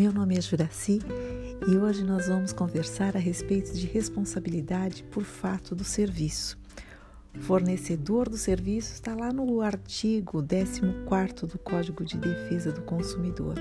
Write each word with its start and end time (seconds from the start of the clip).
Meu 0.00 0.14
nome 0.14 0.34
é 0.34 0.40
Juraci 0.40 0.98
e 1.68 1.76
hoje 1.76 2.02
nós 2.02 2.26
vamos 2.26 2.54
conversar 2.54 3.14
a 3.14 3.18
respeito 3.18 3.74
de 3.74 3.86
responsabilidade 3.86 5.04
por 5.04 5.24
fato 5.24 5.74
do 5.74 5.84
serviço. 5.84 6.58
Fornecedor 7.40 8.26
do 8.26 8.38
serviço 8.38 8.94
está 8.94 9.14
lá 9.14 9.30
no 9.30 9.60
artigo 9.60 10.42
14 10.42 10.80
do 11.46 11.58
Código 11.58 12.02
de 12.02 12.16
Defesa 12.16 12.72
do 12.72 12.80
Consumidor. 12.80 13.56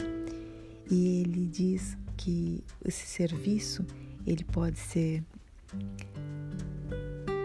E 0.89 1.23
ele 1.23 1.45
diz 1.45 1.97
que 2.15 2.63
esse 2.85 3.05
serviço 3.05 3.85
ele 4.25 4.45
pode 4.45 4.79
ser 4.79 5.21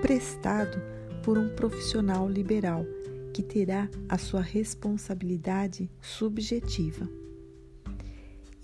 prestado 0.02 0.80
por 1.24 1.36
um 1.36 1.48
profissional 1.56 2.28
liberal 2.28 2.86
que 3.32 3.42
terá 3.42 3.88
a 4.08 4.16
sua 4.16 4.40
responsabilidade 4.40 5.90
subjetiva. 6.00 7.23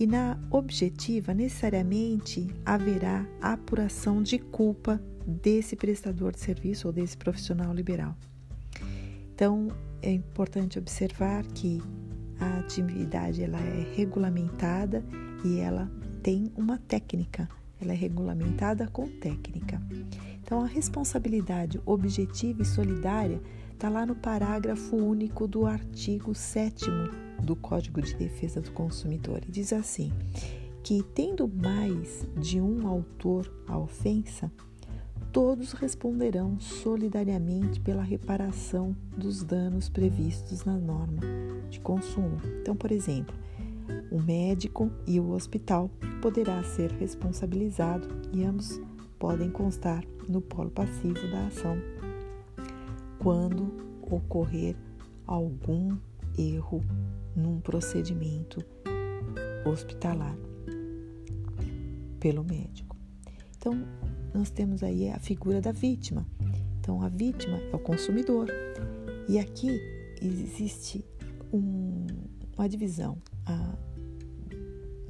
E 0.00 0.06
na 0.06 0.38
objetiva, 0.50 1.34
necessariamente 1.34 2.48
haverá 2.64 3.26
apuração 3.38 4.22
de 4.22 4.38
culpa 4.38 4.98
desse 5.26 5.76
prestador 5.76 6.32
de 6.32 6.40
serviço 6.40 6.86
ou 6.86 6.92
desse 6.92 7.18
profissional 7.18 7.74
liberal. 7.74 8.16
Então, 9.34 9.68
é 10.00 10.10
importante 10.10 10.78
observar 10.78 11.44
que 11.48 11.82
a 12.40 12.60
atividade 12.60 13.42
ela 13.42 13.58
é 13.58 13.92
regulamentada 13.94 15.04
e 15.44 15.58
ela 15.58 15.90
tem 16.22 16.50
uma 16.56 16.78
técnica, 16.78 17.46
ela 17.78 17.92
é 17.92 17.96
regulamentada 17.96 18.88
com 18.88 19.06
técnica. 19.06 19.82
Então, 20.42 20.62
a 20.62 20.66
responsabilidade 20.66 21.78
objetiva 21.84 22.62
e 22.62 22.64
solidária 22.64 23.38
está 23.80 23.88
lá 23.88 24.04
no 24.04 24.14
parágrafo 24.14 24.94
único 24.94 25.48
do 25.48 25.64
artigo 25.64 26.34
7 26.34 26.84
do 27.42 27.56
Código 27.56 28.02
de 28.02 28.14
Defesa 28.14 28.60
do 28.60 28.70
Consumidor 28.72 29.40
e 29.48 29.50
diz 29.50 29.72
assim: 29.72 30.12
que 30.82 31.02
tendo 31.14 31.48
mais 31.48 32.26
de 32.36 32.60
um 32.60 32.86
autor 32.86 33.50
a 33.66 33.78
ofensa, 33.78 34.52
todos 35.32 35.72
responderão 35.72 36.60
solidariamente 36.60 37.80
pela 37.80 38.02
reparação 38.02 38.94
dos 39.16 39.42
danos 39.42 39.88
previstos 39.88 40.62
na 40.66 40.76
norma 40.76 41.22
de 41.70 41.80
consumo. 41.80 42.36
Então, 42.60 42.76
por 42.76 42.92
exemplo, 42.92 43.34
o 44.10 44.20
médico 44.20 44.90
e 45.06 45.18
o 45.18 45.30
hospital 45.30 45.90
poderá 46.20 46.62
ser 46.64 46.92
responsabilizado 46.92 48.06
e 48.30 48.44
ambos 48.44 48.78
podem 49.18 49.48
constar 49.48 50.04
no 50.28 50.42
polo 50.42 50.70
passivo 50.70 51.26
da 51.30 51.46
ação 51.46 51.78
quando 53.22 54.00
ocorrer 54.02 54.74
algum 55.26 55.96
erro 56.36 56.82
num 57.36 57.60
procedimento 57.60 58.64
hospitalar 59.64 60.36
pelo 62.18 62.42
médico. 62.42 62.96
Então, 63.56 63.86
nós 64.34 64.50
temos 64.50 64.82
aí 64.82 65.08
a 65.10 65.18
figura 65.18 65.60
da 65.60 65.70
vítima. 65.70 66.26
Então, 66.80 67.02
a 67.02 67.08
vítima 67.08 67.58
é 67.58 67.76
o 67.76 67.78
consumidor. 67.78 68.48
E 69.28 69.38
aqui 69.38 69.80
existe 70.20 71.04
um, 71.52 72.06
uma 72.56 72.68
divisão. 72.68 73.18
A 73.46 73.76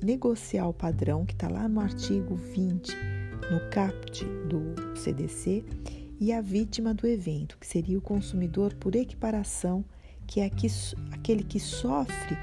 negocial 0.03 0.73
padrão, 0.73 1.25
que 1.25 1.33
está 1.33 1.49
lá 1.49 1.69
no 1.69 1.81
artigo 1.81 2.35
20, 2.35 2.93
no 3.51 3.71
CAPT 3.71 4.25
do 4.49 4.97
CDC, 4.97 5.65
e 6.21 6.33
a 6.35 6.43
vítima 6.43 6.93
do 6.93 7.07
evento, 7.07 7.57
que 7.59 7.67
seria 7.67 7.99
o 7.99 8.03
consumidor 8.03 8.75
por 8.75 8.95
equiparação 8.95 9.83
que 10.27 10.39
é 10.39 10.51
aquele 11.11 11.43
que 11.43 11.59
sofre 11.59 12.37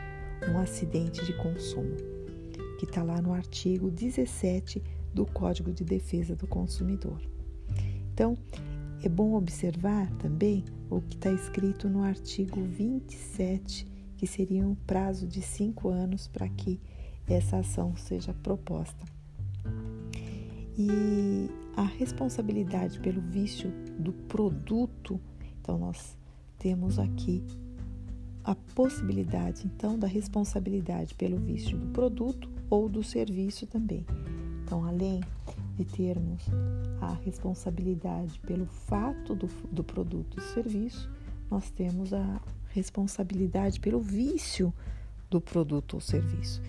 um 0.51 0.57
acidente 0.57 1.23
de 1.23 1.31
consumo, 1.37 1.95
que 2.77 2.83
está 2.83 3.01
lá 3.01 3.21
no 3.21 3.31
artigo 3.31 3.89
17 3.89 4.83
do 5.13 5.25
Código 5.25 5.71
de 5.71 5.85
Defesa 5.85 6.35
do 6.35 6.45
Consumidor. 6.45 7.21
Então, 8.13 8.37
é 9.01 9.07
bom 9.07 9.35
observar 9.35 10.11
também 10.17 10.65
o 10.89 10.99
que 10.99 11.15
está 11.15 11.31
escrito 11.31 11.87
no 11.87 12.03
artigo 12.03 12.61
27, 12.61 13.87
que 14.17 14.27
seria 14.27 14.67
um 14.67 14.75
prazo 14.75 15.25
de 15.25 15.41
cinco 15.41 15.87
anos 15.87 16.27
para 16.27 16.49
que 16.49 16.81
essa 17.25 17.59
ação 17.59 17.95
seja 17.95 18.33
proposta. 18.33 19.16
E 20.77 21.49
a 21.75 21.83
responsabilidade 21.83 22.99
pelo 22.99 23.19
vício 23.19 23.71
do 23.97 24.13
produto, 24.13 25.19
então 25.59 25.77
nós 25.77 26.15
temos 26.59 26.99
aqui 26.99 27.43
a 28.43 28.55
possibilidade, 28.55 29.65
então, 29.65 29.99
da 29.99 30.07
responsabilidade 30.07 31.13
pelo 31.15 31.37
vício 31.37 31.77
do 31.77 31.87
produto 31.87 32.49
ou 32.69 32.87
do 32.87 33.03
serviço 33.03 33.67
também. 33.67 34.05
Então, 34.63 34.85
além 34.85 35.21
de 35.75 35.83
termos 35.83 36.45
a 37.01 37.13
responsabilidade 37.13 38.39
pelo 38.39 38.65
fato 38.65 39.35
do, 39.35 39.47
do 39.71 39.83
produto 39.83 40.39
e 40.39 40.41
serviço, 40.53 41.09
nós 41.49 41.69
temos 41.69 42.13
a 42.13 42.41
responsabilidade 42.69 43.79
pelo 43.79 43.99
vício 43.99 44.73
do 45.29 45.41
produto 45.41 45.95
ou 45.95 45.99
serviço. 46.01 46.61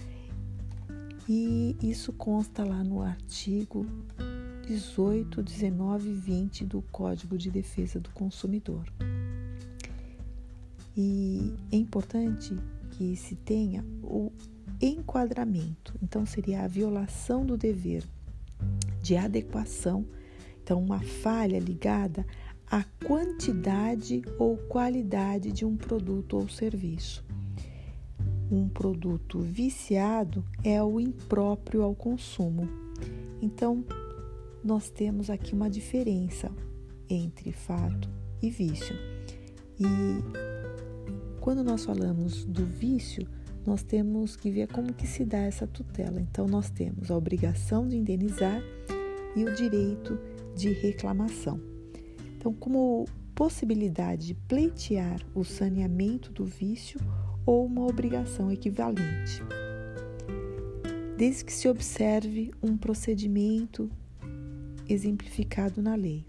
E 1.29 1.77
isso 1.83 2.11
consta 2.15 2.65
lá 2.65 2.83
no 2.83 3.03
artigo 3.03 3.85
18, 4.67 5.43
19 5.43 6.09
e 6.09 6.13
20 6.15 6.65
do 6.65 6.81
Código 6.91 7.37
de 7.37 7.51
Defesa 7.51 8.01
do 8.01 8.09
Consumidor. 8.11 8.91
E 10.97 11.53
é 11.71 11.77
importante 11.77 12.57
que 12.93 13.15
se 13.15 13.37
tenha 13.37 13.85
o 14.03 14.33
enquadramento. 14.81 15.95
Então, 16.03 16.25
seria 16.25 16.63
a 16.63 16.69
violação 16.69 17.45
do 17.45 17.57
dever 17.57 18.05
de 19.03 19.17
adequação, 19.17 20.07
então, 20.63 20.83
uma 20.83 21.01
falha 21.01 21.59
ligada 21.59 22.27
à 22.67 22.85
quantidade 23.07 24.23
ou 24.39 24.57
qualidade 24.57 25.53
de 25.53 25.65
um 25.65 25.77
produto 25.77 26.37
ou 26.37 26.49
serviço. 26.49 27.28
Um 28.51 28.69
produto 28.69 29.39
viciado 29.41 30.45
é 30.65 30.83
o 30.83 30.99
impróprio 30.99 31.83
ao 31.83 31.95
consumo. 31.95 32.69
Então, 33.43 33.85
nós 34.65 34.91
temos 34.91 35.31
aqui 35.31 35.55
uma 35.55 35.69
diferença 35.69 36.51
entre 37.09 37.53
fato 37.53 38.09
e 38.43 38.51
vício. 38.51 38.97
E 39.79 39.85
quando 41.41 41.63
nós 41.63 41.85
falamos 41.85 42.45
do 42.45 42.65
vício, 42.65 43.27
nós 43.67 43.83
temos 43.83 44.35
que 44.35 44.51
ver 44.51 44.69
como 44.69 44.93
que 44.93 45.07
se 45.07 45.25
dá 45.25 45.39
essa 45.39 45.67
tutela. 45.67 46.21
Então 46.21 46.47
nós 46.47 46.71
temos 46.71 47.11
a 47.11 47.17
obrigação 47.17 47.87
de 47.87 47.97
indenizar 47.97 48.63
e 49.37 49.45
o 49.45 49.55
direito 49.55 50.19
de 50.57 50.73
reclamação. 50.73 51.61
Então, 52.37 52.53
como 52.53 53.05
possibilidade 53.35 54.29
de 54.29 54.35
pleitear 54.35 55.21
o 55.35 55.45
saneamento 55.45 56.33
do 56.33 56.45
vício 56.45 56.99
ou 57.45 57.65
uma 57.67 57.87
obrigação 57.87 58.51
equivalente. 58.51 59.43
Desde 61.17 61.45
que 61.45 61.53
se 61.53 61.69
observe 61.69 62.53
um 62.63 62.77
procedimento 62.77 63.91
exemplificado 64.89 65.83
na 65.83 65.95
lei. 65.95 66.25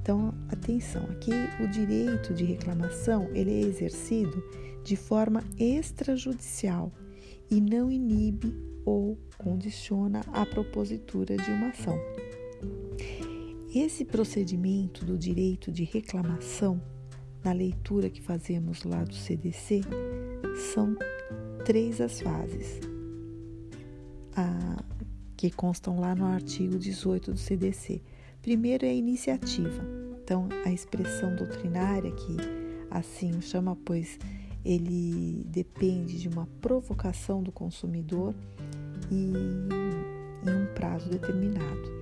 Então, 0.00 0.34
atenção, 0.48 1.04
aqui 1.04 1.30
o 1.60 1.68
direito 1.68 2.34
de 2.34 2.44
reclamação 2.44 3.28
ele 3.32 3.52
é 3.52 3.60
exercido 3.60 4.42
de 4.82 4.96
forma 4.96 5.44
extrajudicial 5.58 6.90
e 7.50 7.60
não 7.60 7.90
inibe 7.90 8.52
ou 8.84 9.16
condiciona 9.38 10.22
a 10.32 10.44
propositura 10.44 11.36
de 11.36 11.50
uma 11.50 11.68
ação. 11.68 11.98
Esse 13.74 14.04
procedimento 14.04 15.04
do 15.04 15.16
direito 15.16 15.70
de 15.70 15.84
reclamação, 15.84 16.82
na 17.44 17.52
leitura 17.52 18.10
que 18.10 18.20
fazemos 18.20 18.82
lá 18.84 19.02
do 19.04 19.14
CDC, 19.14 19.80
são 20.56 20.96
três 21.64 22.00
as 22.00 22.20
fases 22.20 22.80
a, 24.36 24.82
que 25.36 25.50
constam 25.50 26.00
lá 26.00 26.14
no 26.14 26.26
artigo 26.26 26.78
18 26.78 27.32
do 27.32 27.38
CDC. 27.38 28.02
Primeiro 28.40 28.84
é 28.84 28.90
a 28.90 28.94
iniciativa. 28.94 29.82
Então, 30.22 30.48
a 30.64 30.70
expressão 30.70 31.34
doutrinária 31.34 32.10
que 32.12 32.36
assim 32.90 33.40
chama, 33.40 33.76
pois 33.84 34.18
ele 34.64 35.42
depende 35.46 36.18
de 36.20 36.28
uma 36.28 36.46
provocação 36.60 37.42
do 37.42 37.50
consumidor 37.50 38.34
e 39.10 39.32
em 40.44 40.54
um 40.54 40.74
prazo 40.74 41.08
determinado. 41.08 42.00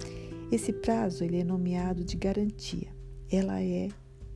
Esse 0.53 0.73
prazo 0.73 1.25
ele 1.25 1.39
é 1.39 1.45
nomeado 1.45 2.05
de 2.05 2.17
garantia. 2.17 2.89
Ela 3.31 3.63
é 3.63 3.89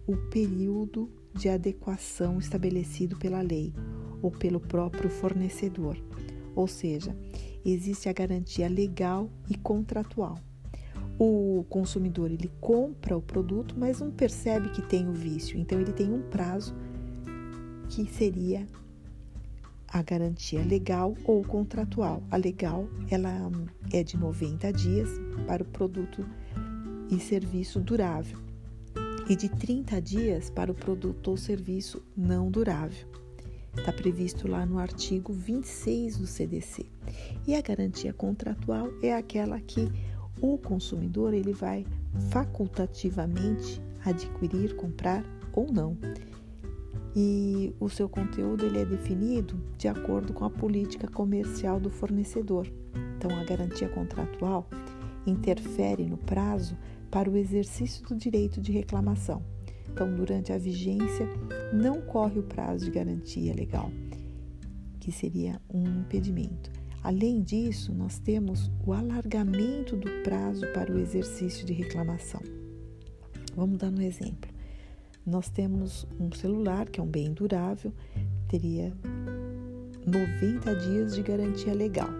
o 0.06 0.16
período 0.30 1.10
de 1.34 1.48
adequação 1.48 2.38
estabelecido 2.38 3.16
pela 3.18 3.42
lei 3.42 3.74
ou 4.22 4.30
pelo 4.30 4.60
próprio 4.60 5.10
fornecedor. 5.10 5.96
Ou 6.54 6.66
seja, 6.66 7.16
existe 7.64 8.08
a 8.08 8.12
garantia 8.12 8.68
legal 8.68 9.28
e 9.48 9.56
contratual 9.56 10.38
o 11.18 11.64
consumidor 11.68 12.30
ele 12.30 12.50
compra 12.60 13.16
o 13.16 13.22
produto, 13.22 13.74
mas 13.78 14.00
não 14.00 14.10
percebe 14.10 14.70
que 14.70 14.82
tem 14.82 15.08
o 15.08 15.12
vício. 15.12 15.58
Então 15.58 15.80
ele 15.80 15.92
tem 15.92 16.12
um 16.12 16.22
prazo 16.22 16.74
que 17.88 18.06
seria 18.06 18.66
a 19.88 20.02
garantia 20.02 20.62
legal 20.62 21.14
ou 21.24 21.44
contratual. 21.44 22.22
A 22.30 22.36
legal 22.36 22.88
ela 23.10 23.50
é 23.92 24.02
de 24.02 24.16
90 24.16 24.72
dias 24.72 25.08
para 25.46 25.62
o 25.62 25.66
produto 25.66 26.26
e 27.10 27.20
serviço 27.20 27.80
durável 27.80 28.43
e 29.28 29.34
de 29.34 29.48
30 29.48 30.00
dias 30.02 30.50
para 30.50 30.70
o 30.70 30.74
produto 30.74 31.28
ou 31.28 31.36
serviço 31.36 32.02
não 32.16 32.50
durável. 32.50 33.06
Está 33.76 33.92
previsto 33.92 34.46
lá 34.46 34.64
no 34.64 34.78
artigo 34.78 35.32
26 35.32 36.18
do 36.18 36.26
CDC. 36.26 36.86
E 37.46 37.54
a 37.54 37.60
garantia 37.60 38.12
contratual 38.12 38.88
é 39.02 39.14
aquela 39.14 39.58
que 39.60 39.90
o 40.40 40.58
consumidor 40.58 41.34
ele 41.34 41.52
vai 41.52 41.86
facultativamente 42.30 43.80
adquirir, 44.04 44.76
comprar 44.76 45.24
ou 45.52 45.72
não. 45.72 45.96
E 47.16 47.72
o 47.80 47.88
seu 47.88 48.08
conteúdo 48.08 48.66
ele 48.66 48.78
é 48.78 48.84
definido 48.84 49.56
de 49.78 49.88
acordo 49.88 50.32
com 50.32 50.44
a 50.44 50.50
política 50.50 51.08
comercial 51.08 51.80
do 51.80 51.88
fornecedor. 51.88 52.66
Então, 53.16 53.30
a 53.38 53.44
garantia 53.44 53.88
contratual 53.88 54.68
interfere 55.26 56.04
no 56.04 56.16
prazo 56.16 56.76
para 57.14 57.30
o 57.30 57.36
exercício 57.36 58.04
do 58.08 58.16
direito 58.16 58.60
de 58.60 58.72
reclamação. 58.72 59.40
Então, 59.88 60.12
durante 60.12 60.52
a 60.52 60.58
vigência, 60.58 61.28
não 61.72 62.02
corre 62.02 62.40
o 62.40 62.42
prazo 62.42 62.86
de 62.86 62.90
garantia 62.90 63.54
legal, 63.54 63.88
que 64.98 65.12
seria 65.12 65.60
um 65.72 65.84
impedimento. 66.00 66.72
Além 67.04 67.40
disso, 67.40 67.94
nós 67.94 68.18
temos 68.18 68.68
o 68.84 68.92
alargamento 68.92 69.94
do 69.94 70.10
prazo 70.24 70.66
para 70.72 70.92
o 70.92 70.98
exercício 70.98 71.64
de 71.64 71.72
reclamação. 71.72 72.40
Vamos 73.54 73.78
dar 73.78 73.92
um 73.92 74.00
exemplo. 74.00 74.50
Nós 75.24 75.48
temos 75.48 76.08
um 76.18 76.32
celular, 76.32 76.88
que 76.88 76.98
é 76.98 77.02
um 77.02 77.06
bem 77.06 77.32
durável, 77.32 77.92
teria 78.48 78.92
90 80.04 80.74
dias 80.74 81.14
de 81.14 81.22
garantia 81.22 81.74
legal, 81.74 82.10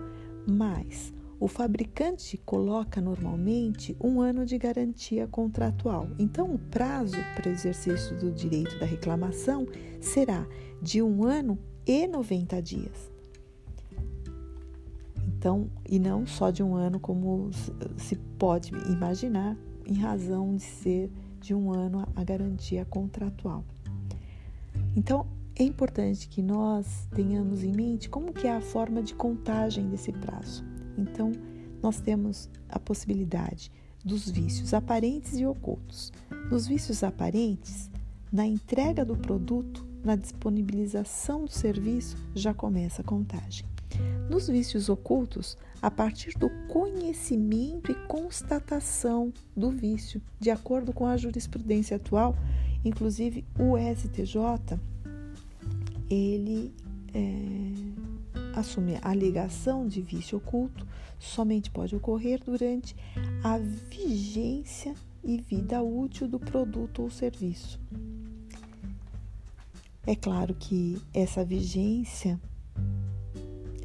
mas 0.47 1.13
o 1.41 1.49
fabricante 1.49 2.39
coloca 2.39 3.01
normalmente 3.01 3.97
um 4.01 4.21
ano 4.21 4.47
de 4.47 4.57
garantia 4.57 5.27
contratual. 5.27 6.09
Então, 6.19 6.55
o 6.55 6.59
prazo 6.59 7.17
para 7.35 7.49
o 7.49 7.53
exercício 7.53 8.17
do 8.19 8.31
direito 8.31 8.79
da 8.79 8.87
reclamação 8.87 9.67
será 10.01 10.47
de 10.81 11.03
um 11.03 11.25
ano 11.25 11.59
e 11.87 12.07
90 12.07 12.63
dias. 12.63 13.13
Então, 15.27 15.71
e 15.87 15.99
não 15.99 16.27
só 16.27 16.51
de 16.51 16.63
um 16.63 16.75
ano, 16.75 16.99
como 16.99 17.51
se 17.97 18.17
pode 18.39 18.73
imaginar, 18.91 19.57
em 19.87 19.95
razão 19.95 20.57
de 20.57 20.63
ser 20.63 21.11
de 21.39 21.55
um 21.55 21.71
ano 21.71 22.07
a 22.17 22.25
garantia 22.25 22.85
contratual. 22.87 23.63
Então, 24.97 25.27
é 25.57 25.63
importante 25.63 26.29
que 26.29 26.43
nós 26.43 27.07
tenhamos 27.15 27.63
em 27.63 27.73
mente 27.73 28.09
como 28.09 28.33
que 28.33 28.47
é 28.47 28.53
a 28.57 28.61
forma 28.61 29.03
de 29.03 29.15
contagem 29.15 29.89
desse 29.89 30.11
prazo. 30.11 30.65
Então, 30.97 31.33
nós 31.83 32.01
temos 32.01 32.49
a 32.69 32.79
possibilidade 32.79 33.71
dos 34.05 34.31
vícios 34.31 34.75
aparentes 34.75 35.39
e 35.39 35.47
ocultos. 35.47 36.13
Nos 36.51 36.67
vícios 36.67 37.03
aparentes, 37.03 37.91
na 38.33 38.47
entrega 38.47 39.05
do 39.05 39.17
produto, 39.17 39.87
na 40.05 40.17
disponibilização 40.17 41.45
do 41.45 41.51
serviço, 41.51 42.17
já 42.35 42.53
começa 42.53 43.01
a 43.01 43.05
contagem. 43.05 43.65
Nos 44.29 44.49
vícios 44.49 44.89
ocultos, 44.89 45.57
a 45.81 45.91
partir 45.91 46.37
do 46.39 46.51
conhecimento 46.69 47.93
e 47.93 47.95
constatação 48.07 49.33
do 49.57 49.71
vício, 49.71 50.21
de 50.41 50.51
acordo 50.51 50.93
com 50.93 51.07
a 51.07 51.17
jurisprudência 51.17 51.97
atual, 51.97 52.37
inclusive 52.85 53.45
o 53.59 53.77
STJ, 53.79 54.79
ele 56.11 56.75
é, 57.15 57.73
assumir 58.55 58.99
a 59.03 59.15
ligação 59.15 59.87
de 59.87 60.01
vício 60.01 60.39
oculto 60.39 60.87
somente 61.19 61.71
pode 61.71 61.95
ocorrer 61.95 62.41
durante 62.45 62.95
a 63.43 63.59
vigência 63.59 64.95
e 65.23 65.41
vida 65.41 65.83
útil 65.83 66.29
do 66.29 66.39
produto 66.39 67.03
ou 67.03 67.11
serviço. 67.11 67.81
É 70.07 70.15
claro 70.15 70.55
que 70.55 71.01
essa 71.15 71.45
vigência, 71.45 72.39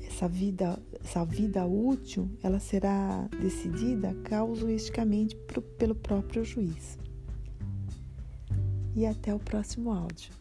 essa 0.05 0.27
vida, 0.27 0.77
essa 1.01 1.23
vida 1.23 1.65
útil, 1.65 2.29
ela 2.43 2.59
será 2.59 3.29
decidida 3.39 4.13
causuisticamente 4.25 5.35
pelo 5.77 5.95
próprio 5.95 6.43
juiz. 6.43 6.97
E 8.95 9.05
até 9.05 9.33
o 9.33 9.39
próximo 9.39 9.91
áudio. 9.93 10.38